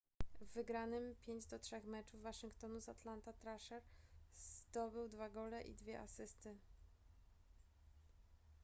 [0.41, 3.81] w wygranym 5:3 meczu waszyngtonu z atlanta thrasher
[4.35, 6.55] zdobył dwa gole i dwie asysty